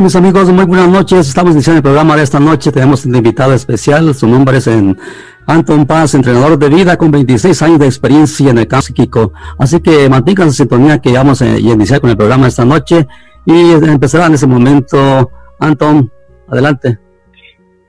[0.00, 1.28] Hola mis amigos, muy buenas noches.
[1.28, 2.72] Estamos iniciando el programa de esta noche.
[2.72, 4.14] Tenemos un invitado especial.
[4.14, 4.98] Su nombre es en
[5.46, 9.34] Anton Paz, entrenador de vida con 26 años de experiencia en el campo psíquico.
[9.58, 13.06] Así que manténganse sintonía que vamos a iniciar con el programa esta noche.
[13.44, 15.30] Y empezará en ese momento.
[15.58, 16.10] Anton,
[16.48, 16.98] adelante.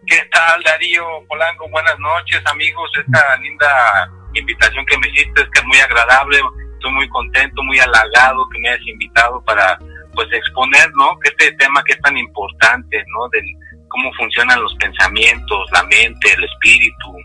[0.05, 1.69] ¿Qué tal, Darío Polanco?
[1.69, 2.91] Buenas noches, amigos.
[2.99, 6.39] Esta linda invitación que me hiciste es que es muy agradable.
[6.73, 9.79] Estoy muy contento, muy halagado que me hayas invitado para
[10.13, 11.17] pues exponer, ¿no?
[11.19, 13.29] Que este tema que es tan importante, ¿no?
[13.29, 13.41] De
[13.87, 17.15] cómo funcionan los pensamientos, la mente, el espíritu.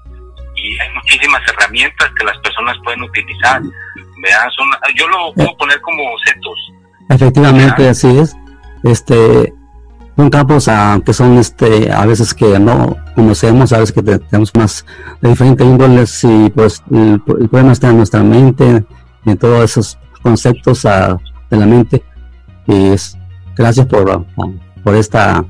[0.57, 3.61] Y hay muchísimas herramientas que las personas pueden utilizar.
[3.63, 4.49] ¿verdad?
[4.57, 6.59] Son, yo lo puedo poner como setos.
[7.11, 8.37] Efectivamente, así es.
[8.83, 9.53] Este,
[10.17, 14.55] son campos ah, que son este a veces que no conocemos, a veces que tenemos
[14.55, 14.87] más
[15.21, 18.85] de diferentes índoles y pues el, problema está en nuestra mente,
[19.25, 21.19] en todos esos conceptos ah,
[21.51, 22.03] de la mente
[22.67, 23.17] y es,
[23.57, 24.27] gracias por,
[24.83, 25.45] por esta,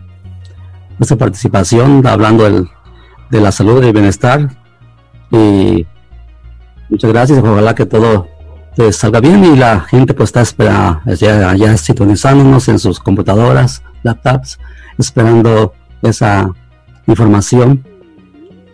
[1.01, 2.69] esta participación hablando del,
[3.31, 4.49] de la salud y el bienestar.
[5.31, 5.87] Y
[6.89, 7.39] muchas gracias.
[7.39, 8.29] Ojalá que todo
[8.93, 14.59] salga bien y la gente pues está esperando, ya, ya sintonizándonos en sus computadoras, laptops,
[14.99, 16.51] esperando esa
[17.07, 17.87] información.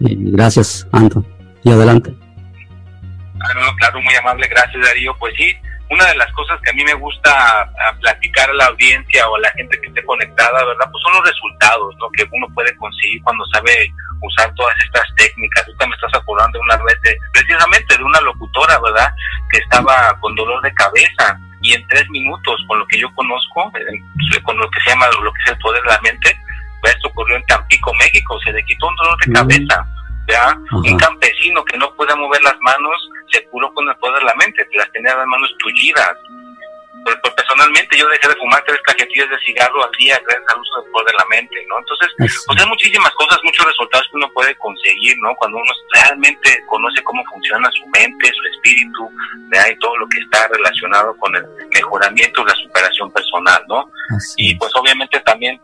[0.00, 1.26] Y gracias, Anton.
[1.62, 2.14] Y adelante.
[3.78, 4.48] Claro, muy amable.
[4.48, 5.14] Gracias, Darío.
[5.18, 5.52] Pues sí,
[5.92, 7.70] una de las cosas que a mí me gusta
[8.00, 10.88] platicar a la audiencia o a la gente que esté conectada, ¿verdad?
[10.90, 12.08] Pues son los resultados, ¿no?
[12.16, 13.92] Que uno puede conseguir cuando sabe
[14.22, 15.66] usar todas estas técnicas.
[15.66, 19.12] Tú me estás acordando una red de, precisamente de una locutora, ¿verdad?
[19.50, 23.70] Que estaba con dolor de cabeza y en tres minutos, con lo que yo conozco,
[24.44, 26.36] con lo que se llama, lo que es el poder de la mente,
[26.84, 29.86] esto ocurrió en Tampico, México, se le quitó un dolor de cabeza
[30.28, 30.56] ¿ya?
[30.72, 34.34] Un campesino que no puede mover las manos se curó con el poder de la
[34.34, 36.16] mente, las tenía las manos tullidas.
[37.04, 40.60] Pues, pues, personalmente yo dejé de fumar tres cajetillas de cigarro al día gracias al
[40.60, 41.78] uso del poder de la mente, ¿no?
[41.78, 45.34] Entonces, pues hay muchísimas cosas, muchos resultados que uno puede conseguir, ¿no?
[45.34, 49.10] Cuando uno realmente conoce cómo funciona su mente, su espíritu,
[49.70, 53.90] y todo lo que está relacionado con el mejoramiento, la superación personal, ¿no?
[54.36, 55.60] Y pues obviamente también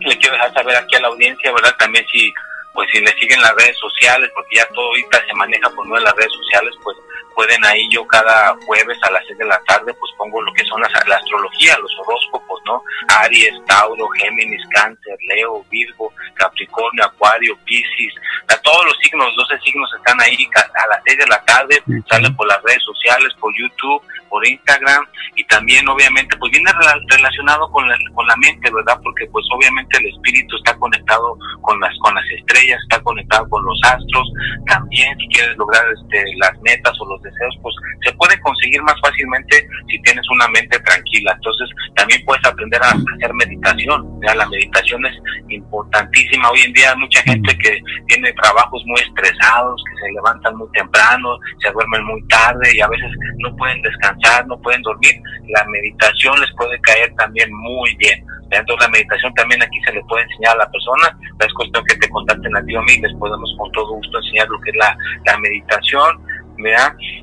[0.00, 1.74] le quiero dejar saber aquí a la audiencia, ¿verdad?
[1.78, 2.32] También si
[2.76, 5.98] pues si le siguen las redes sociales, porque ya todo ahorita se maneja por medio
[5.98, 6.96] de las redes sociales, pues
[7.34, 10.64] pueden ahí yo cada jueves a las 6 de la tarde pues pongo lo que
[10.64, 12.82] son las, la astrología, los horóscopos, ¿no?
[13.08, 18.14] Aries, Tauro, Géminis, Cáncer, Leo, Virgo, Capricornio, Acuario, Piscis,
[18.66, 22.48] todos los signos, 12 signos están ahí a las 6 de la tarde, salen por
[22.48, 24.02] las redes sociales, por YouTube,
[24.36, 25.02] por Instagram
[25.36, 26.70] y también obviamente pues viene
[27.08, 29.00] relacionado con la, con la mente, ¿verdad?
[29.02, 33.64] Porque pues obviamente el espíritu está conectado con las con las estrellas, está conectado con
[33.64, 34.28] los astros,
[34.66, 38.96] también si quieres lograr este las metas o los deseos, pues se puede conseguir más
[39.00, 41.32] fácilmente si tienes una mente tranquila.
[41.34, 44.34] Entonces, también puedes aprender a hacer meditación, ¿ya?
[44.34, 45.16] La meditación es
[45.48, 46.50] importantísima.
[46.50, 51.38] Hoy en día mucha gente que tiene trabajos muy estresados, que se levantan muy temprano,
[51.62, 54.16] se duermen muy tarde y a veces no pueden descansar,
[54.46, 55.14] no pueden dormir.
[55.48, 58.24] La meditación les puede caer también muy bien.
[58.50, 61.96] Entonces la meditación también aquí se le puede enseñar a la persona, es cuestión que
[61.96, 64.96] te contacten a ti o les podemos con todo gusto enseñar lo que es la,
[65.24, 66.22] la meditación,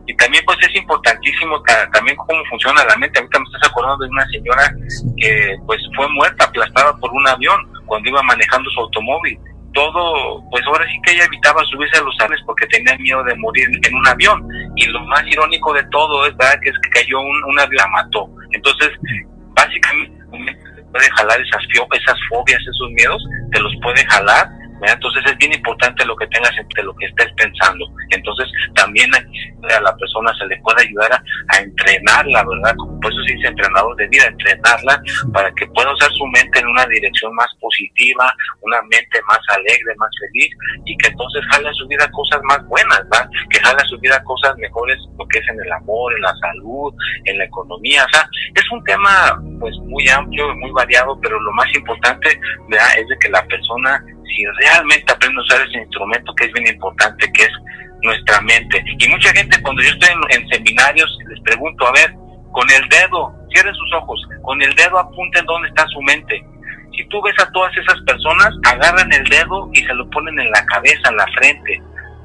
[0.06, 3.20] y también pues es importantísimo también cómo funciona la mente.
[3.20, 4.72] Ahorita me estás acordando de una señora
[5.18, 9.40] que pues fue muerta, aplastada por un avión cuando iba manejando su automóvil.
[9.73, 13.35] Todo, pues ahora sí que ella evitaba subirse a los aviones porque tenía miedo de
[13.35, 14.47] morir en un avión.
[14.75, 16.59] Y lo más irónico de todo es ¿verdad?
[16.61, 18.29] que es que cayó un, un avión, la mató.
[18.52, 18.91] Entonces,
[19.55, 20.23] básicamente
[20.91, 23.22] puede jalar esas, esas fobias, esos miedos,
[23.52, 24.47] te los puede jalar
[24.91, 27.85] entonces es bien importante lo que tengas entre lo que estés pensando.
[28.09, 32.76] Entonces también a la persona se le puede ayudar a, entrenarla, ¿verdad?
[32.78, 35.02] Como por eso se entrenador de vida, entrenarla
[35.34, 39.96] para que pueda usar su mente en una dirección más positiva, una mente más alegre,
[39.97, 40.50] más feliz
[40.86, 43.29] y que entonces jale a su vida cosas más buenas, ¿verdad?
[43.50, 46.36] Que jale a su vida cosas mejores, lo que es en el amor, en la
[46.38, 46.94] salud,
[47.26, 48.06] en la economía.
[48.06, 52.40] O sea, es un tema pues muy amplio, muy variado, pero lo más importante
[52.70, 52.88] ¿verdad?
[52.97, 56.67] es de que la persona si realmente aprende a usar ese instrumento que es bien
[56.67, 57.52] importante, que es
[58.02, 58.84] nuestra mente.
[58.99, 62.14] Y mucha gente cuando yo estoy en, seminarios les pregunto, a ver,
[62.52, 66.43] con el dedo, cierren sus ojos, con el dedo apunten dónde está su mente.
[66.96, 70.52] Si tú ves a todas esas personas, agarran el dedo y se lo ponen en
[70.52, 71.81] la cabeza, en la frente.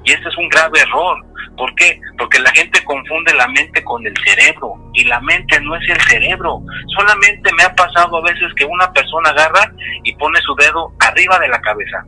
[0.09, 1.23] Y ese es un grave error.
[1.59, 2.01] ¿Por qué?
[2.17, 6.01] Porque la gente confunde la mente con el cerebro y la mente no es el
[6.01, 6.63] cerebro.
[6.97, 9.71] Solamente me ha pasado a veces que una persona agarra
[10.05, 12.07] y pone su dedo arriba de la cabeza.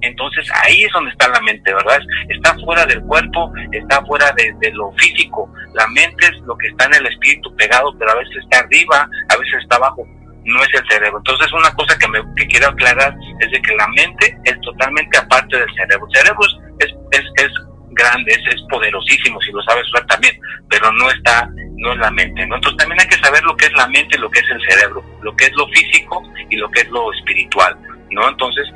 [0.00, 1.98] Entonces ahí es donde está la mente, ¿verdad?
[2.28, 5.52] Está fuera del cuerpo, está fuera de, lo físico.
[5.74, 9.08] La mente es lo que está en el espíritu pegado, pero a veces está arriba,
[9.28, 10.06] a veces está abajo.
[10.44, 11.18] No es el cerebro.
[11.18, 15.18] Entonces una cosa que, me, que quiero aclarar es de que la mente es totalmente
[15.18, 16.06] aparte del cerebro.
[16.06, 16.40] El cerebro
[16.78, 17.52] es, es, es
[17.90, 20.38] grande, es, es, poderosísimo, si lo sabes usar también,
[20.68, 22.56] pero no está, no es la mente, ¿no?
[22.56, 24.60] Entonces también hay que saber lo que es la mente y lo que es el
[24.68, 27.76] cerebro, lo que es lo físico y lo que es lo espiritual,
[28.10, 28.28] ¿no?
[28.28, 28.66] Entonces,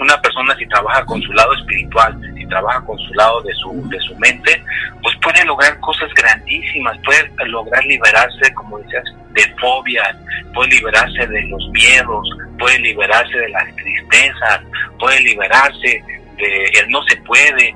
[0.00, 2.18] una persona si trabaja con su lado espiritual,
[2.52, 4.62] trabaja con su lado de su, de su mente,
[5.02, 10.16] pues puede lograr cosas grandísimas, puede lograr liberarse, como decías, de fobias,
[10.52, 12.28] puede liberarse de los miedos,
[12.58, 14.60] puede liberarse de las tristezas,
[14.98, 16.04] puede liberarse
[16.36, 17.74] de el no se puede,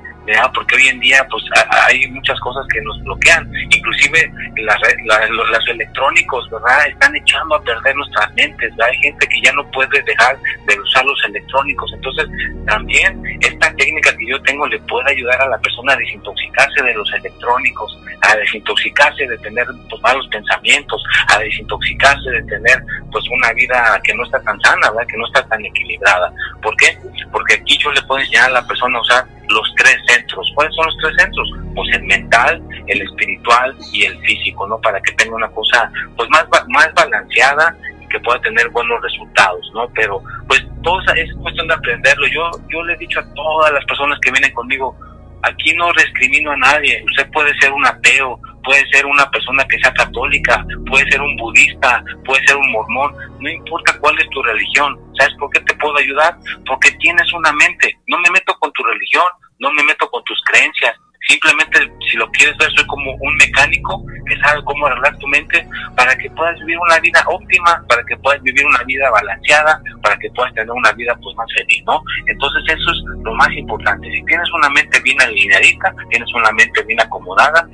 [0.53, 1.43] porque hoy en día pues
[1.87, 6.87] hay muchas cosas que nos bloquean, inclusive los electrónicos, ¿verdad?
[6.87, 10.37] Están echando a perder nuestras mentes, Hay gente que ya no puede dejar
[10.67, 12.27] de usar los electrónicos, entonces
[12.65, 16.93] también esta técnica que yo tengo le puede ayudar a la persona a desintoxicarse de
[16.93, 23.53] los electrónicos, a desintoxicarse de tener pues, malos pensamientos, a desintoxicarse de tener pues una
[23.53, 25.07] vida que no está tan sana, ¿verdad?
[25.07, 26.33] Que no está tan equilibrada.
[26.61, 26.97] ¿Por qué?
[27.31, 30.51] Porque aquí yo le puedo enseñar a la persona a usar los tres centros.
[30.55, 31.49] ¿Cuáles son los tres centros?
[31.75, 34.79] Pues el mental, el espiritual y el físico, ¿no?
[34.81, 39.69] Para que tenga una cosa pues más, más balanceada y que pueda tener buenos resultados,
[39.73, 39.89] ¿no?
[39.93, 42.27] Pero pues todo es cuestión de aprenderlo.
[42.27, 44.95] Yo, yo le he dicho a todas las personas que vienen conmigo,
[45.43, 47.03] aquí no discrimino a nadie.
[47.05, 51.37] Usted puede ser un ateo, puede ser una persona que sea católica, puede ser un
[51.37, 54.99] budista, puede ser un mormón, no importa cuál es tu religión.
[55.17, 56.35] ¿Sabes por qué te puedo ayudar?
[56.67, 57.97] Porque tienes una mente.
[58.07, 59.23] No me meto con tu religión,
[59.59, 60.95] no me meto con tus creencias.
[61.29, 61.79] Simplemente,
[62.09, 66.15] si lo quieres ver, soy como un mecánico que sabe cómo arreglar tu mente para
[66.17, 70.29] que puedas vivir una vida óptima, para que puedas vivir una vida balanceada, para que
[70.31, 72.01] puedas tener una vida pues más feliz, ¿no?
[72.27, 74.09] Entonces eso es lo más importante.
[74.09, 77.67] Si tienes una mente bien alineadita, tienes una mente bien acomodada,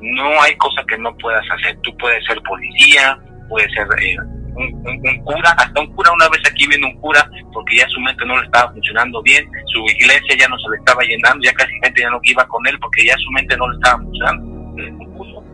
[0.00, 1.78] no hay cosa que no puedas hacer.
[1.82, 3.18] Tú puedes ser policía,
[3.48, 4.16] puedes ser eh,
[4.54, 6.12] un, cura, hasta un cura.
[6.12, 9.48] Una vez aquí viene un cura porque ya su mente no le estaba funcionando bien,
[9.66, 12.66] su iglesia ya no se le estaba llenando, ya casi gente ya no iba con
[12.66, 14.74] él porque ya su mente no le estaba funcionando,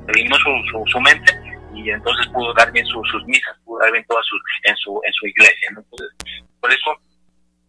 [0.08, 1.32] eliminó su, su, mente
[1.74, 5.12] y entonces pudo dar bien sus misas, pudo dar bien todas sus, en su en
[5.12, 6.08] su iglesia, Entonces,
[6.60, 6.90] por eso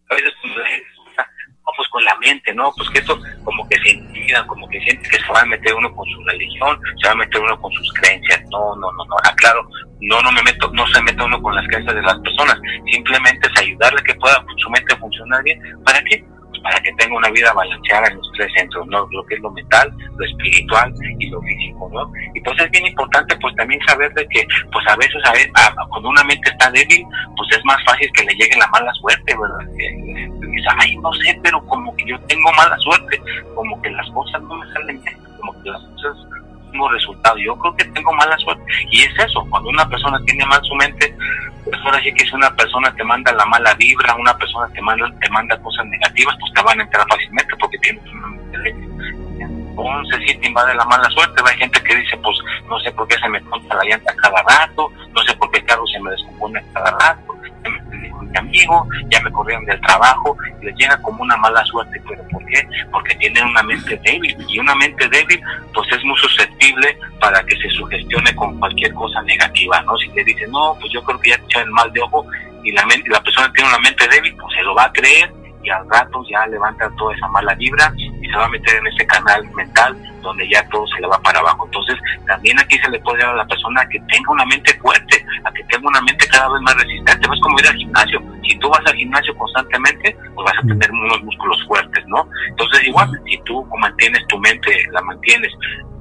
[0.10, 0.34] a veces
[1.78, 2.72] pues, pues con la mente, ¿no?
[2.76, 5.74] Pues que esto como que se intimidan, como que siente que se va a meter
[5.76, 8.42] uno con su religión, se va a meter uno con sus creencias.
[8.50, 9.16] No, no, no, no.
[9.24, 9.68] Aclaro,
[10.02, 12.60] no, no me meto, no se mete uno con las creencias de las personas.
[12.92, 15.62] Simplemente es ayudarle que pueda su mente funcionar bien.
[15.86, 16.24] ¿Para qué?
[16.50, 19.08] Pues para que tenga una vida balanceada en los tres centros, ¿no?
[19.12, 22.12] Lo que es lo mental, lo espiritual y lo físico, ¿no?
[22.34, 26.10] Y pues es bien importante pues también saber de que pues a veces a, cuando
[26.10, 30.37] una mente está débil, pues es más fácil que le llegue la mala suerte, ¿verdad?
[30.80, 33.22] Ay, no sé, pero como que yo tengo mala suerte,
[33.56, 37.38] como que las cosas no me salen bien, como que las cosas no tengo resultado.
[37.38, 38.64] Yo creo que tengo mala suerte.
[38.92, 41.16] Y es eso, cuando una persona tiene mal su mente,
[41.64, 44.82] pues ahora sí que si una persona te manda la mala vibra, una persona te
[44.82, 48.48] manda, te manda cosas negativas, pues te van a entrar fácilmente porque tienes una mente
[49.78, 51.42] entonces sí te invade la mala suerte.
[51.46, 52.38] Hay gente que dice, pues
[52.68, 55.60] no sé por qué se me conta la llanta cada rato, no sé por qué
[55.60, 57.36] el carro se me descompone cada rato,
[58.24, 62.02] mi amigo, ya me corrieron del trabajo, y les llega como una mala suerte.
[62.08, 62.68] ¿Pero por qué?
[62.92, 65.42] Porque tienen una mente débil, y una mente débil,
[65.74, 69.98] pues es muy susceptible para que se sugestione con cualquier cosa negativa, ¿no?
[69.98, 72.26] Si le dicen, no, pues yo creo que ya te echan mal de ojo,
[72.64, 75.32] y la, mente, la persona tiene una mente débil, pues se lo va a creer,
[75.64, 77.94] y al rato ya levanta toda esa mala vibra
[78.28, 81.40] se va a meter en ese canal mental donde ya todo se le va para
[81.40, 81.66] abajo.
[81.66, 85.26] Entonces, también aquí se le puede dar a la persona que tenga una mente fuerte,
[85.44, 87.28] a que tenga una mente cada vez más resistente.
[87.32, 88.22] Es como ir al gimnasio.
[88.44, 92.28] Si tú vas al gimnasio constantemente, pues vas a tener unos músculos fuertes, ¿no?
[92.50, 95.54] Entonces, igual, si tú mantienes tu mente, la mantienes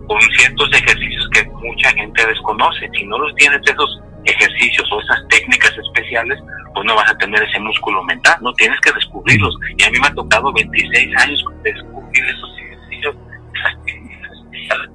[0.07, 5.29] con ciertos ejercicios que mucha gente desconoce, si no los tienes esos ejercicios o esas
[5.29, 6.39] técnicas especiales,
[6.75, 9.57] pues no vas a tener ese músculo mental, no tienes que descubrirlos.
[9.79, 13.17] Y a mí me ha tocado 26 años descubrir esos ejercicios,
[13.55, 14.17] esas técnicas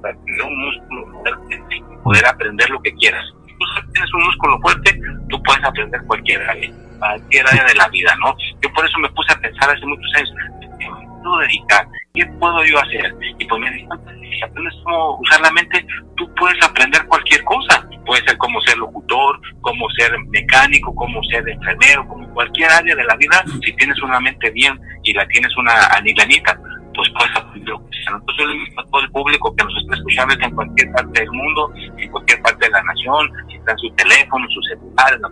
[0.02, 3.24] para tener un músculo fuerte y poder aprender lo que quieras.
[3.48, 5.00] Si tú tienes un músculo fuerte,
[5.30, 8.36] tú puedes aprender cualquier área, cualquier área de la vida, ¿no?
[8.62, 10.32] Yo por eso me puse a pensar hace muchos años,
[10.80, 11.88] ¿qué me puedo dedicar?
[12.14, 13.16] ¿Qué puedo yo hacer?
[13.40, 15.86] Y pues me di cuenta, si aprendes cómo usar la mente,
[16.18, 21.48] tú puedes aprender cualquier cosa puede ser como ser locutor, como ser mecánico, como ser
[21.48, 25.56] enfermero, como cualquier área de la vida, si tienes una mente bien y la tienes
[25.58, 26.60] una anilanita,
[26.94, 30.92] pues puedes aprender Entonces yo invito todo el público que nos está escuchando en cualquier
[30.92, 34.52] parte del mundo, en cualquier parte de la nación, si está en su teléfono, en
[34.52, 35.30] su celular, la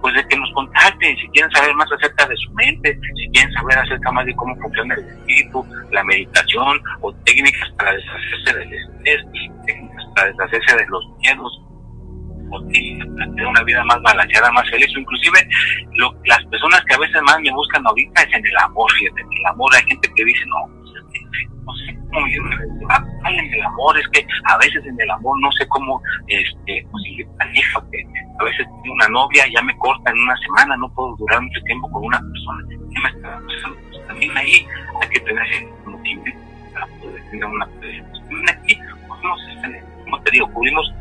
[0.00, 3.52] pues de que nos contacten, si quieren saber más acerca de su mente, si quieren
[3.52, 8.72] saber acerca más de cómo funciona el espíritu, la meditación o técnicas para deshacerse del
[8.72, 9.24] estrés,
[9.66, 11.62] técnicas para deshacerse de los miedos,
[12.72, 15.48] tener una vida más balanceada, más feliz, inclusive
[15.94, 19.20] lo, las personas que a veces más me buscan ahorita es en el amor, fíjate,
[19.20, 20.77] en el amor hay gente que dice, no,
[23.24, 26.86] en el amor, es que a veces en el amor no sé cómo este,
[27.36, 28.04] pareja, que
[28.38, 31.60] a veces tengo una novia, ya me corta en una semana, no puedo durar mucho
[31.62, 33.40] tiempo con una persona, ¿qué me está?
[33.90, 34.66] Pues también ahí
[35.02, 35.46] hay que tener
[35.84, 36.24] motivo
[36.72, 37.66] para poder tener una.
[37.66, 38.02] Pues
[38.50, 39.20] aquí, pues,
[40.04, 40.92] como te digo, cubrimos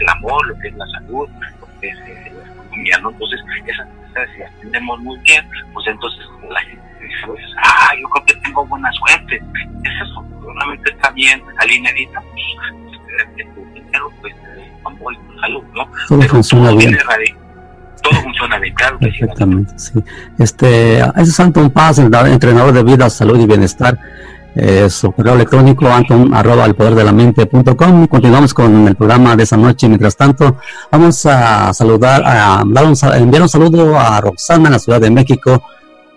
[0.00, 1.28] el amor, lo que es la salud,
[1.60, 3.10] lo que es eh, la economía, ¿no?
[3.10, 6.87] Entonces, esas cosas, si atendemos muy bien, pues entonces la gente
[7.26, 9.36] pues, ah, yo creo que tengo buena suerte.
[9.36, 12.82] Es eso, solamente está bien, alineadita, pues,
[13.28, 14.34] este, tu dinero, pues,
[15.40, 15.88] salud, ¿no?
[16.08, 16.96] Todo funciona bien.
[18.02, 18.98] todo funciona bien, claro.
[18.98, 20.02] Perfectamente, sí.
[20.38, 23.98] Este, es Anton Paz, entrenador de vida, salud y bienestar
[24.60, 28.08] eh, su correo electrónico anton arroba el poder de la mente punto com.
[28.08, 29.86] Continuamos con el programa de esa noche.
[29.86, 30.56] Mientras tanto,
[30.90, 35.10] vamos a saludar, a, dar un, enviar un saludo a Roxana en la Ciudad de
[35.10, 35.62] México.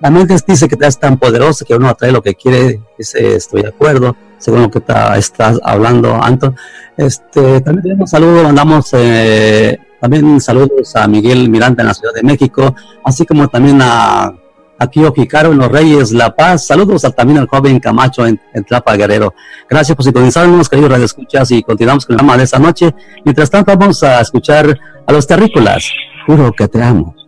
[0.02, 2.82] La mente dice que es tan poderosa que uno atrae lo que quiere.
[2.98, 4.82] Dice, estoy de acuerdo, según lo que
[5.18, 6.56] estás hablando, Anton.
[6.98, 12.24] Este, también tenemos saludo, mandamos eh, también saludos a Miguel Miranda en la Ciudad de
[12.24, 14.34] México, así como también a
[14.80, 16.66] aquí Ojicaron, Los Reyes, La Paz.
[16.66, 19.36] Saludos también al joven Camacho en, Tlapa Guerrero.
[19.70, 22.94] Gracias por sintonizarnos, queridos escuchas y continuamos con el programa de esta noche.
[23.24, 25.92] Mientras tanto, vamos a escuchar a los terrícolas.
[26.26, 27.21] Juro que te amo.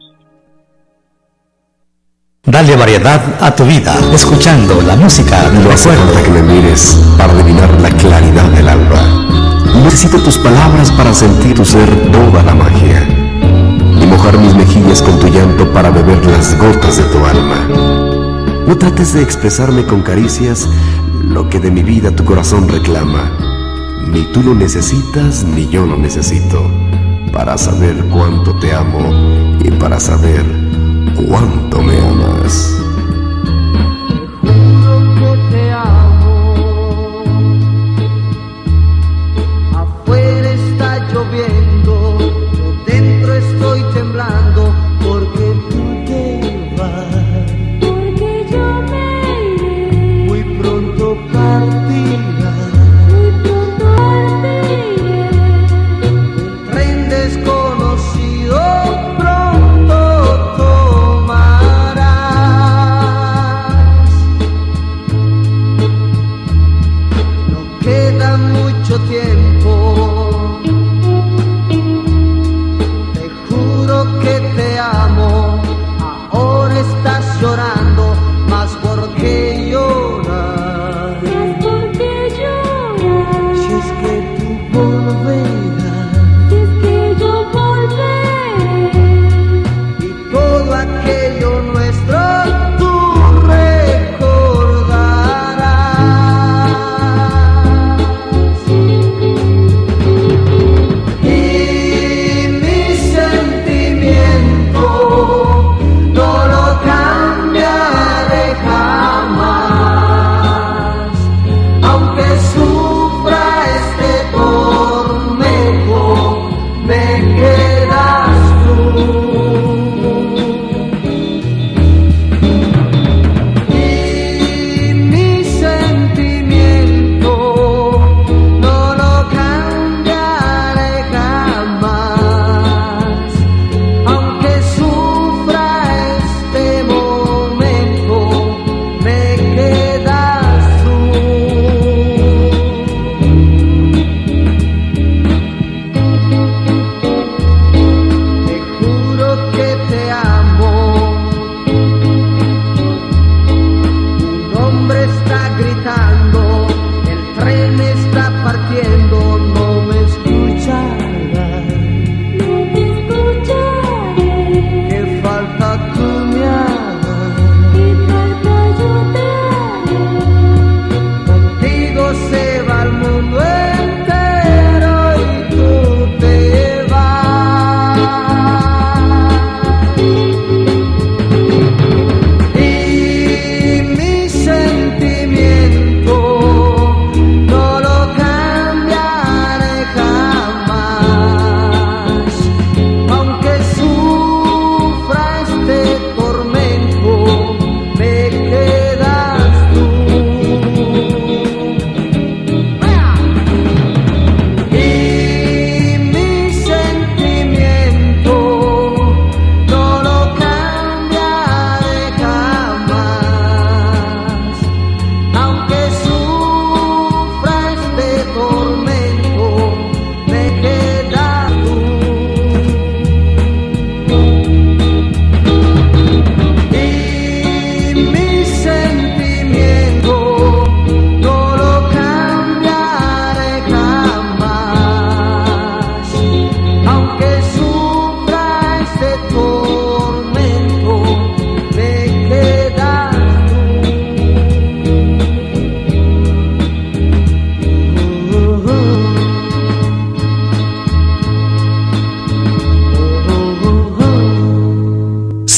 [2.46, 7.80] Dale variedad a tu vida, escuchando la música de lo que me mires para adivinar
[7.80, 9.02] la claridad del alba.
[9.82, 13.08] Necesito tus palabras para sentir tu ser toda la magia
[13.98, 17.66] y mojar mis mejillas con tu llanto para beber las gotas de tu alma.
[18.68, 20.68] No trates de expresarme con caricias
[21.24, 23.32] lo que de mi vida tu corazón reclama.
[24.06, 26.70] Ni tú lo necesitas, ni yo lo necesito,
[27.32, 30.63] para saber cuánto te amo y para saber
[31.16, 32.93] cuánto me amas.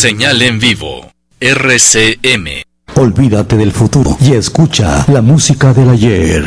[0.05, 1.11] Señal en vivo.
[1.39, 2.61] RCM.
[2.95, 6.43] Olvídate del futuro y escucha la música del ayer.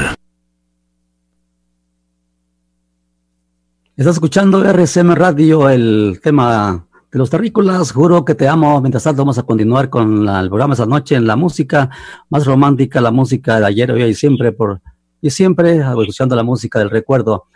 [3.97, 7.91] Estás escuchando RCM Radio, el tema de los terrícolas.
[7.91, 8.81] Juro que te amo.
[8.81, 11.91] Mientras tanto, vamos a continuar con el programa esta noche en la música
[12.31, 14.81] más romántica, la música de ayer, hoy y siempre, por,
[15.21, 17.47] y siempre escuchando la música del recuerdo.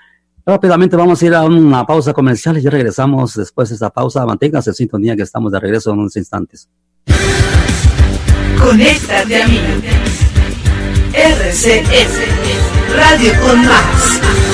[0.44, 4.26] Rápidamente vamos a ir a una pausa comercial y ya regresamos después de esta pausa.
[4.26, 6.68] Manténgase en sintonía que estamos de regreso en unos instantes.
[8.58, 9.60] Conéctate a mí.
[11.14, 12.18] RCS
[12.96, 14.51] Radio con Más.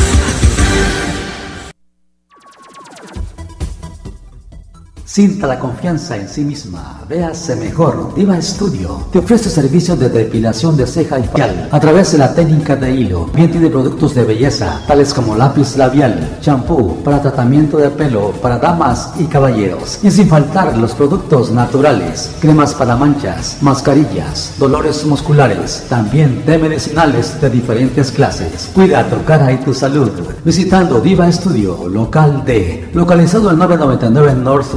[5.18, 7.00] Sienta la confianza en sí misma.
[7.08, 8.14] Véase mejor.
[8.14, 12.32] Diva Studio te ofrece servicios de depilación de ceja y facial a través de la
[12.32, 13.26] técnica de hilo.
[13.34, 18.58] Bien tiene productos de belleza, tales como lápiz labial, champú para tratamiento de pelo para
[18.58, 19.98] damas y caballeros.
[20.04, 27.40] Y sin faltar los productos naturales, cremas para manchas, mascarillas, dolores musculares, también de medicinales
[27.40, 28.70] de diferentes clases.
[28.72, 30.10] Cuida tu cara y tu salud.
[30.44, 34.74] Visitando Diva Studio, local D, localizado en 999 North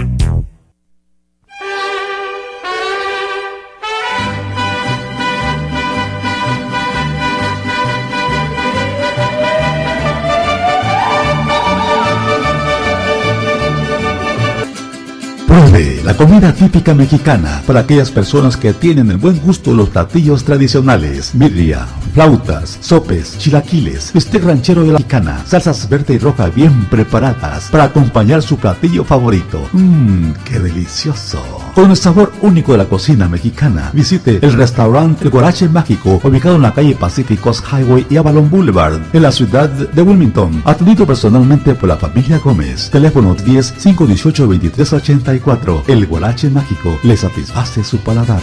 [15.53, 20.43] Pruebe la comida típica mexicana para aquellas personas que tienen el buen gusto los platillos
[20.43, 21.29] tradicionales.
[21.35, 27.69] Birria, flautas, sopes, chilaquiles, bistec ranchero de la mexicana, salsas verde y roja bien preparadas
[27.69, 29.69] para acompañar su platillo favorito.
[29.73, 31.39] Mmm, qué delicioso.
[31.75, 36.57] Con el sabor único de la cocina mexicana, visite el restaurante El Guarache Mágico, ubicado
[36.57, 41.73] en la calle Pacificos Highway y Avalon Boulevard, en la ciudad de Wilmington, atendido personalmente
[41.73, 42.89] por la familia Gómez.
[42.91, 48.41] Teléfono 10 518 2384 el guarache mágico le satisface su paladar.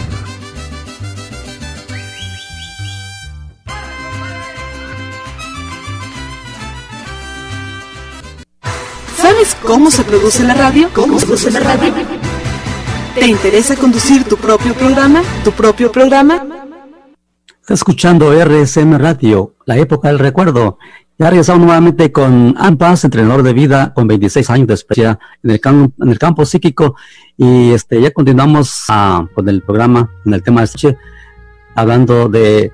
[9.17, 10.89] ¿Sabes cómo se produce la radio?
[10.93, 12.30] ¿Cómo se produce la radio?
[13.13, 15.21] ¿Te interesa conducir tu propio programa?
[15.43, 16.45] ¿Tu propio programa?
[17.59, 20.77] Está escuchando RSM Radio, la época del recuerdo.
[21.19, 25.51] Ya regresamos nuevamente con Ampas, entrenador de vida con 26 años de experiencia en
[26.09, 26.95] el, campo psíquico.
[27.37, 30.97] Y este ya continuamos ah, con el programa en el tema de
[31.75, 32.71] hablando de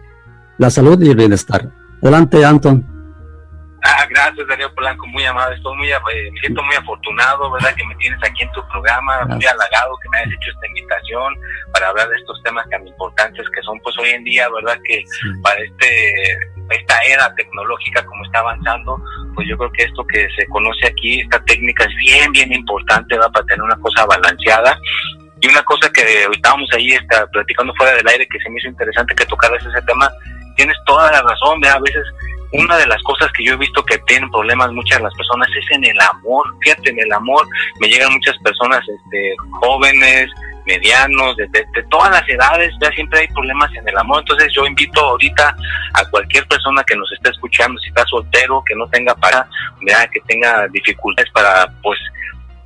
[0.60, 1.72] la salud y el bienestar.
[2.02, 2.97] Adelante, Anton.
[3.90, 5.56] Ah, gracias, Daniel Polanco, muy amable.
[5.56, 7.74] Estoy muy, eh, me siento muy afortunado, ¿verdad?
[7.74, 11.34] Que me tienes aquí en tu programa, muy halagado que me hayas hecho esta invitación
[11.72, 14.78] para hablar de estos temas tan importantes que son, pues, hoy en día, ¿verdad?
[14.84, 15.06] Que
[15.42, 16.38] para este
[16.70, 19.02] esta era tecnológica como está avanzando,
[19.34, 23.16] pues yo creo que esto que se conoce aquí, esta técnica es bien, bien importante,
[23.16, 23.32] ¿verdad?
[23.32, 24.78] Para tener una cosa balanceada.
[25.40, 28.68] Y una cosa que estábamos ahí está, platicando fuera del aire que se me hizo
[28.68, 30.12] interesante que tocaras ese tema,
[30.58, 31.78] tienes toda la razón, ¿verdad?
[31.78, 32.04] A veces
[32.54, 35.48] una de las cosas que yo he visto que tienen problemas muchas de las personas
[35.50, 36.46] es en el amor.
[36.62, 37.48] Fíjate, en el amor
[37.80, 40.30] me llegan muchas personas este, jóvenes,
[40.66, 41.48] medianos, de,
[41.90, 44.20] todas las edades, ya siempre hay problemas en el amor.
[44.20, 45.56] Entonces yo invito ahorita
[45.94, 49.48] a cualquier persona que nos esté escuchando, si está soltero, que no tenga para,
[50.12, 51.98] que tenga dificultades para, pues,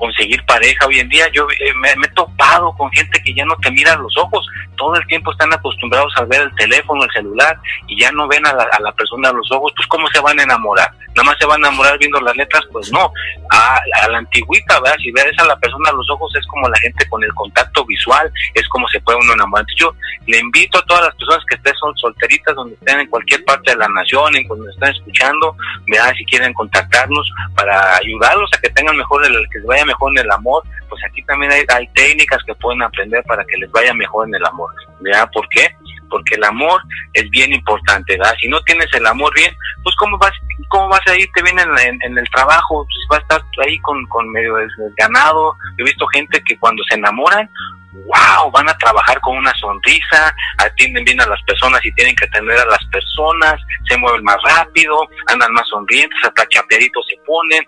[0.01, 1.27] conseguir pareja hoy en día.
[1.31, 4.43] Yo eh, me, he topado con gente que ya no te mira los ojos,
[4.75, 7.55] todo el tiempo están acostumbrados a ver el teléfono, el celular
[7.87, 10.19] y ya no ven a la, a la persona a los ojos, pues ¿cómo se
[10.19, 10.91] van a enamorar?
[11.15, 13.13] Nada más se van a enamorar viendo las letras, pues no.
[13.51, 14.97] A, a la antigüita, ¿verdad?
[15.03, 17.85] Si ves a la persona a los ojos es como la gente con el contacto
[17.85, 19.65] visual, es como se puede uno enamorar.
[19.77, 19.93] Yo
[20.25, 23.77] le invito a todas las personas que estén solteritas, donde estén en cualquier parte de
[23.77, 25.55] la nación, en donde estén escuchando,
[25.87, 30.11] vean si quieren contactarnos para ayudarlos a que tengan mejor, el, que les vaya mejor
[30.15, 33.93] en el amor, pues aquí también hay, técnicas que pueden aprender para que les vaya
[33.93, 34.71] mejor en el amor.
[34.99, 35.29] ¿Verdad?
[35.33, 35.75] ¿Por qué?
[36.09, 36.81] Porque el amor
[37.13, 38.35] es bien importante, ¿verdad?
[38.39, 40.33] Si no tienes el amor bien, pues ¿cómo vas,
[40.69, 42.85] cómo vas a irte bien en, el trabajo?
[42.85, 45.55] Pues vas a estar ahí con, con medio desganado.
[45.77, 47.49] He visto gente que cuando se enamoran,
[47.93, 52.25] wow, van a trabajar con una sonrisa, atienden bien a las personas y tienen que
[52.25, 53.55] atender a las personas,
[53.87, 57.65] se mueven más rápido, andan más sonrientes, hasta chapeaditos se ponen,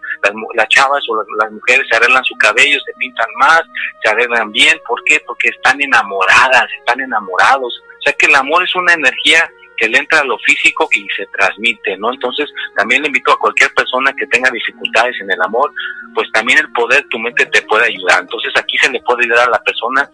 [0.55, 3.61] las, chavas o las, mujeres se arreglan su cabello, se pintan más,
[4.03, 5.21] se arreglan bien, ¿por qué?
[5.25, 7.73] Porque están enamoradas, están enamorados.
[7.99, 11.07] O sea que el amor es una energía que le entra a lo físico y
[11.15, 12.11] se transmite, ¿no?
[12.13, 15.71] Entonces, también le invito a cualquier persona que tenga dificultades en el amor,
[16.13, 18.21] pues también el poder, tu mente te puede ayudar.
[18.21, 20.09] Entonces, aquí se le puede ayudar a la persona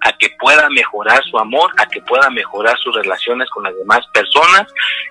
[0.00, 4.00] a que pueda mejorar su amor, a que pueda mejorar sus relaciones con las demás
[4.12, 4.66] personas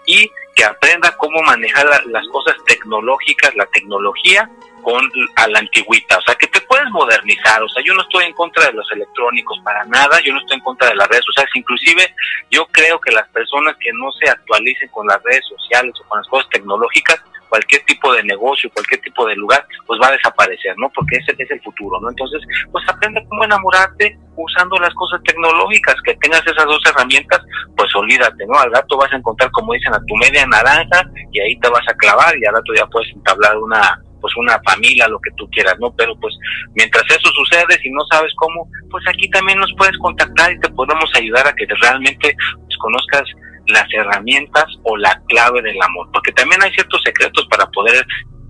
[0.06, 4.50] y que aprenda cómo manejar las cosas tecnológicas, la tecnología
[4.82, 8.34] con a la antigüita, o sea, que te modernizar, o sea, yo no estoy en
[8.34, 11.52] contra de los electrónicos para nada, yo no estoy en contra de las redes sociales,
[11.56, 12.16] inclusive
[12.52, 16.20] yo creo que las personas que no se actualicen con las redes sociales o con
[16.20, 20.76] las cosas tecnológicas, cualquier tipo de negocio, cualquier tipo de lugar, pues va a desaparecer,
[20.78, 20.90] ¿no?
[20.94, 22.10] Porque ese es el futuro, ¿no?
[22.10, 27.42] Entonces, pues aprende cómo enamorarte usando las cosas tecnológicas, que tengas esas dos herramientas,
[27.76, 28.60] pues olvídate, ¿no?
[28.60, 31.88] Al rato vas a encontrar, como dicen, a tu media naranja y ahí te vas
[31.88, 35.50] a clavar y al rato ya puedes entablar una pues una familia, lo que tú
[35.50, 35.94] quieras, ¿no?
[35.96, 36.36] Pero pues
[36.76, 40.70] mientras eso sucede, si no sabes cómo, pues aquí también nos puedes contactar y te
[40.70, 43.24] podemos ayudar a que realmente pues, conozcas
[43.68, 48.06] las herramientas o la clave del amor, porque también hay ciertos secretos para poder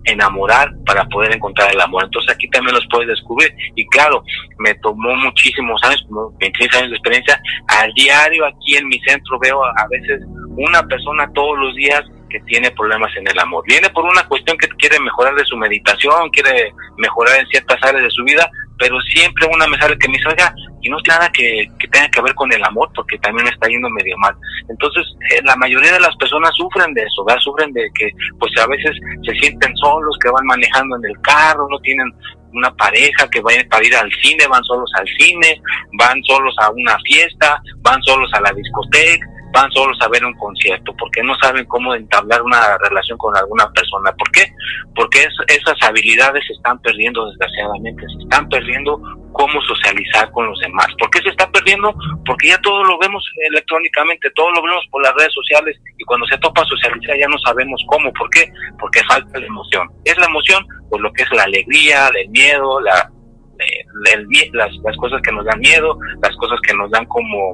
[0.07, 2.05] enamorar, para poder encontrar el amor.
[2.05, 3.53] Entonces aquí también los puedes descubrir.
[3.75, 4.23] Y claro,
[4.59, 7.41] me tomó muchísimos años, como 26 años de experiencia.
[7.67, 10.21] Al diario aquí en mi centro veo a veces
[10.55, 13.63] una persona todos los días que tiene problemas en el amor.
[13.67, 18.03] Viene por una cuestión que quiere mejorar de su meditación, quiere mejorar en ciertas áreas
[18.03, 21.29] de su vida, pero siempre una me sale que me oiga, y no es nada
[21.31, 24.35] que, tenga que ver con el amor, porque también está yendo medio mal.
[24.69, 27.41] Entonces, eh, la mayoría de las personas sufren de eso, ¿verdad?
[27.41, 28.09] Sufren de que,
[28.39, 32.11] pues a veces se sienten solos, que van manejando en el carro, no tienen
[32.53, 35.61] una pareja que vayan para ir al cine, van solos al cine,
[35.97, 40.33] van solos a una fiesta, van solos a la discoteca, van solos a ver un
[40.33, 44.11] concierto, porque no saben cómo entablar una relación con alguna persona.
[44.13, 44.51] ¿Por qué?
[44.95, 49.01] Porque esas habilidades se están perdiendo desgraciadamente, se están perdiendo
[49.33, 50.87] cómo socializar con los demás.
[50.97, 51.93] ¿Por qué se está perdiendo?
[52.25, 56.25] Porque ya todo lo vemos electrónicamente, todo lo vemos por las redes sociales y cuando
[56.27, 58.11] se topa socializar ya no sabemos cómo.
[58.13, 58.51] ¿Por qué?
[58.79, 59.87] Porque falta la emoción.
[60.05, 63.11] Es la emoción por lo que es la alegría, el miedo, la,
[63.59, 67.53] eh, el, las, las cosas que nos dan miedo, las cosas que nos dan como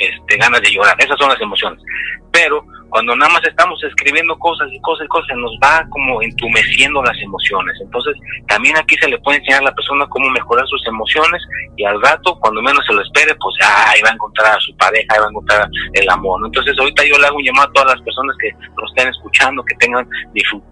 [0.00, 0.94] este, ganas de llorar.
[0.98, 1.82] Esas son las emociones.
[2.30, 7.02] Pero cuando nada más estamos escribiendo cosas y cosas y cosas, nos va como entumeciendo
[7.02, 7.76] las emociones.
[7.80, 8.16] Entonces,
[8.48, 11.42] también aquí se le puede enseñar a la persona cómo mejorar sus emociones
[11.76, 14.74] y al rato, cuando menos se lo espere, pues ahí va a encontrar a su
[14.76, 16.40] pareja, ahí va a encontrar el amor.
[16.44, 19.64] Entonces, ahorita yo le hago un llamado a todas las personas que lo estén escuchando,
[19.64, 20.08] que tengan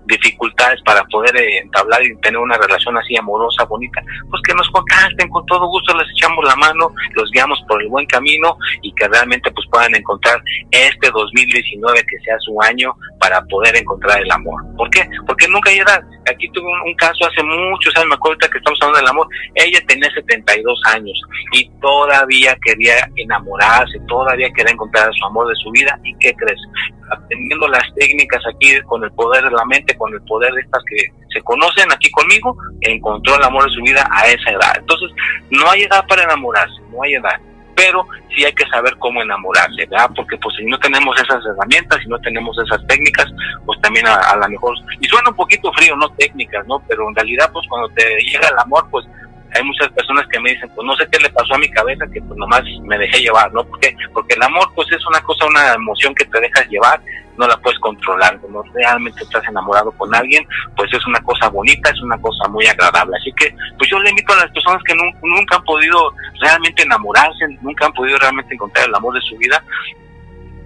[0.06, 4.68] dificultades para poder eh, entablar y tener una relación así amorosa, bonita, pues que nos
[4.70, 8.92] contacten, con todo gusto les echamos la mano, los guiamos por el buen camino y
[8.94, 14.30] que realmente pues puedan encontrar este 2019 que sea su año para poder encontrar el
[14.30, 14.62] amor.
[14.76, 15.08] ¿Por qué?
[15.26, 16.00] Porque nunca hay edad.
[16.30, 19.78] Aquí tuve un, caso hace muchos años, me acuerdo que estamos hablando del amor, ella
[19.86, 21.20] tenía 72 años
[21.52, 25.98] y todavía quería enamorarse, todavía quería encontrar su amor de su vida.
[26.04, 26.60] ¿Y qué crees?
[27.10, 30.82] Aprendiendo las técnicas aquí con el poder de la mente, con el poder de estas
[30.88, 34.72] que se conocen aquí conmigo, encontró el amor de su vida a esa edad.
[34.78, 35.10] Entonces,
[35.50, 37.38] no hay edad para enamorarse, no hay edad
[37.74, 40.10] pero sí hay que saber cómo enamorarse, ¿verdad?
[40.14, 43.26] Porque pues si no tenemos esas herramientas, si no tenemos esas técnicas,
[43.66, 46.82] pues también a, a lo mejor, y suena un poquito frío, no técnicas, ¿no?
[46.88, 49.06] Pero en realidad pues cuando te llega el amor, pues
[49.54, 52.04] hay muchas personas que me dicen, pues no sé qué le pasó a mi cabeza,
[52.12, 53.64] que pues nomás me dejé llevar, ¿no?
[53.64, 57.00] Porque, porque el amor pues es una cosa, una emoción que te dejas llevar,
[57.36, 61.90] no la puedes controlar, cuando realmente estás enamorado con alguien, pues es una cosa bonita,
[61.90, 63.16] es una cosa muy agradable.
[63.16, 67.46] Así que, pues yo le invito a las personas que nunca han podido realmente enamorarse,
[67.60, 69.62] nunca han podido realmente encontrar el amor de su vida,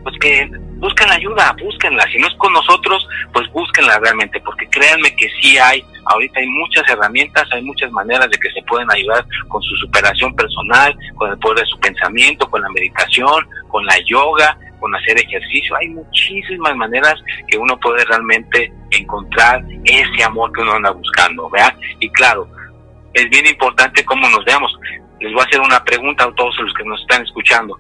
[0.09, 2.05] pues que busquen ayuda, búsquenla.
[2.11, 6.47] Si no es con nosotros, pues búsquenla realmente, porque créanme que sí hay, ahorita hay
[6.47, 11.31] muchas herramientas, hay muchas maneras de que se pueden ayudar con su superación personal, con
[11.31, 15.77] el poder de su pensamiento, con la meditación, con la yoga, con hacer ejercicio.
[15.77, 17.15] Hay muchísimas maneras
[17.49, 21.75] que uno puede realmente encontrar ese amor que uno anda buscando, ¿verdad?
[22.01, 22.49] Y claro,
[23.13, 24.75] es bien importante cómo nos veamos.
[25.21, 27.77] Les voy a hacer una pregunta a todos los que nos están escuchando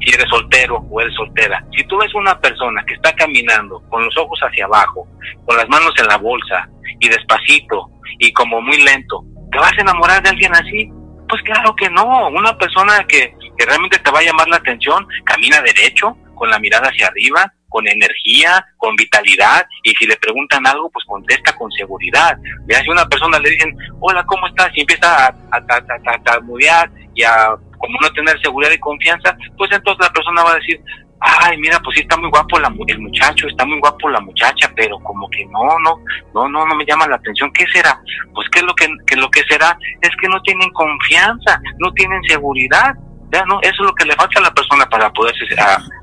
[0.00, 4.04] si eres soltero o eres soltera, si tú ves una persona que está caminando con
[4.04, 5.08] los ojos hacia abajo,
[5.46, 6.68] con las manos en la bolsa
[7.00, 10.90] y despacito y como muy lento, ¿te vas a enamorar de alguien así?
[11.28, 15.06] Pues claro que no, una persona que, que realmente te va a llamar la atención,
[15.24, 20.64] camina derecho, con la mirada hacia arriba, con energía, con vitalidad, y si le preguntan
[20.64, 22.38] algo, pues contesta con seguridad.
[22.66, 24.70] Ve si una persona le dicen, hola, ¿cómo estás?
[24.74, 26.80] Y empieza a, a,
[27.16, 30.80] y a como no tener seguridad y confianza, pues entonces la persona va a decir,
[31.18, 34.70] ay, mira, pues sí está muy guapo la, el muchacho, está muy guapo la muchacha,
[34.76, 35.98] pero como que no, no,
[36.32, 37.52] no, no, no me llama la atención.
[37.52, 38.00] ¿Qué será?
[38.32, 42.22] Pues que lo que, que lo que será es que no tienen confianza, no tienen
[42.28, 42.94] seguridad.
[43.32, 43.58] Ya, ¿no?
[43.62, 45.44] Eso es lo que le falta a la persona para poderse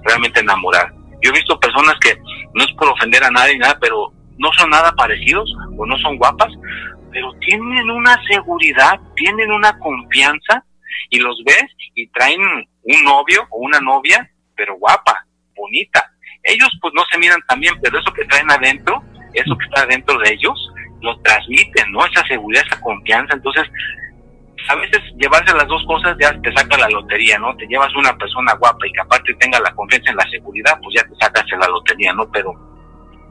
[0.03, 0.91] realmente enamorar.
[1.21, 2.17] Yo he visto personas que,
[2.53, 6.17] no es por ofender a nadie, nada, pero no son nada parecidos o no son
[6.17, 6.51] guapas,
[7.11, 10.63] pero tienen una seguridad, tienen una confianza
[11.09, 16.11] y los ves y traen un novio o una novia, pero guapa, bonita.
[16.43, 19.03] Ellos pues no se miran tan bien, pero eso que traen adentro,
[19.33, 22.05] eso que está dentro de ellos, lo transmiten, ¿no?
[22.05, 23.35] Esa seguridad, esa confianza.
[23.35, 23.67] Entonces,
[24.69, 27.55] a veces llevarse las dos cosas ya te saca la lotería, ¿no?
[27.57, 30.95] Te llevas una persona guapa y que aparte tenga la confianza en la seguridad, pues
[30.95, 32.29] ya te sacas en la lotería, ¿no?
[32.31, 32.53] Pero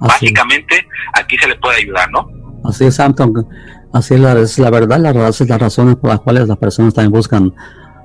[0.00, 2.28] básicamente aquí se le puede ayudar, ¿no?
[2.64, 3.46] Así es, Anton.
[3.92, 6.94] Así es la, es la verdad, la, es las razones por las cuales las personas
[6.94, 7.52] también buscan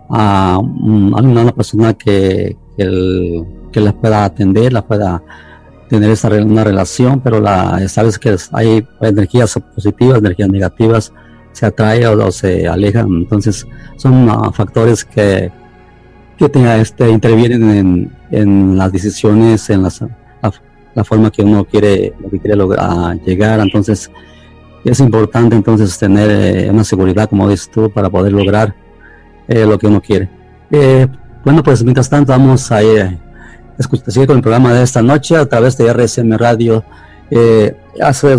[0.09, 5.21] a, una persona que, que, que les pueda atender, la pueda
[5.89, 11.13] tener esa una relación, pero la sabes que hay energías positivas, energías negativas,
[11.55, 13.65] se atrae o, se alejan, entonces
[13.97, 15.51] son ah, factores que
[16.37, 20.03] que tenga, este intervienen en, en las decisiones, en las,
[20.93, 24.11] la, forma que uno quiere, lo que quiere lograr, llegar, entonces
[24.83, 28.75] es importante entonces tener eh, una seguridad, como dices tú, para poder lograr
[29.47, 30.29] eh, lo que uno quiere.
[30.71, 31.07] Eh,
[31.43, 33.19] bueno, pues mientras tanto vamos a ir
[34.07, 36.83] seguir con el programa de esta noche a través de RSM Radio.
[37.31, 37.75] Eh,